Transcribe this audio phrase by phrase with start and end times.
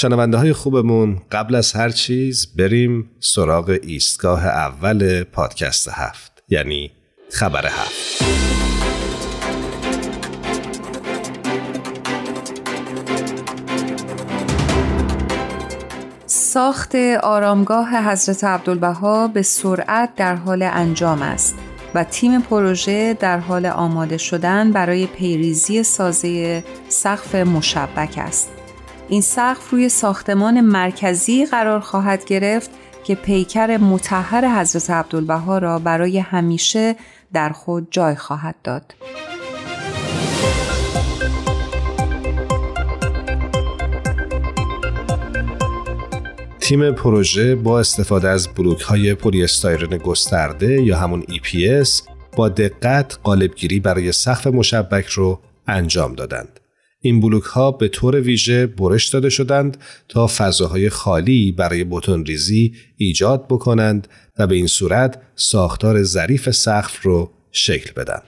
[0.00, 6.90] شنونده های خوبمون قبل از هر چیز بریم سراغ ایستگاه اول پادکست هفت یعنی
[7.30, 8.24] خبر هفت
[16.26, 21.54] ساخت آرامگاه حضرت عبدالبها به سرعت در حال انجام است
[21.94, 28.59] و تیم پروژه در حال آماده شدن برای پیریزی سازه سقف مشبک است.
[29.10, 32.70] این سقف روی ساختمان مرکزی قرار خواهد گرفت
[33.04, 36.96] که پیکر متحر حضرت عبدالبها را برای همیشه
[37.32, 38.94] در خود جای خواهد داد.
[46.60, 52.02] تیم پروژه با استفاده از بلوک های پلی استایرن گسترده یا همون EPS
[52.36, 56.60] با دقت قالبگیری برای سقف مشبک رو انجام دادند.
[57.02, 59.76] این بلوک ها به طور ویژه برش داده شدند
[60.08, 67.02] تا فضاهای خالی برای بتون ریزی ایجاد بکنند و به این صورت ساختار ظریف سقف
[67.02, 68.22] رو شکل بدن.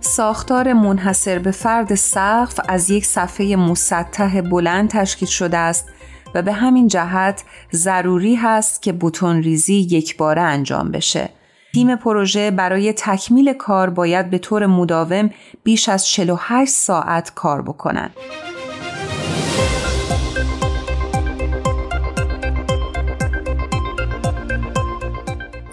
[0.00, 5.86] ساختار منحصر به فرد سقف از یک صفحه مسطح بلند تشکیل شده است
[6.34, 11.30] و به همین جهت ضروری هست که بوتون ریزی یک باره انجام بشه.
[11.74, 15.30] تیم پروژه برای تکمیل کار باید به طور مداوم
[15.64, 18.10] بیش از 48 ساعت کار بکنند.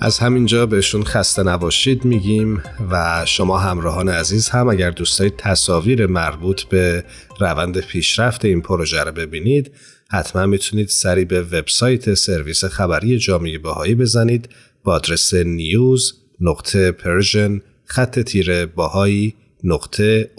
[0.06, 6.64] از همینجا بهشون خسته نباشید میگیم و شما همراهان عزیز هم اگر دوست تصاویر مربوط
[6.64, 7.04] به
[7.40, 9.72] روند پیشرفت این پروژه رو ببینید
[10.12, 14.50] حتما می‌تونید سری به وبسایت سرویس خبری جامعه بهایی بزنید
[14.84, 20.32] با آدرس news نقطه Persian خط تیره Bahai نقطه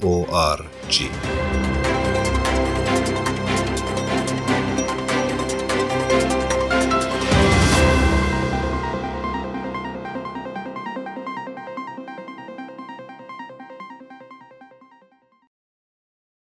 [0.89, 1.09] جی.